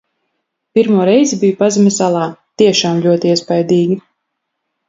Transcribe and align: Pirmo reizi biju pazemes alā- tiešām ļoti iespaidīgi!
Pirmo 0.77 1.03
reizi 1.09 1.37
biju 1.43 1.59
pazemes 1.59 1.99
alā- 2.07 2.25
tiešām 2.63 3.05
ļoti 3.07 3.33
iespaidīgi! 3.35 4.01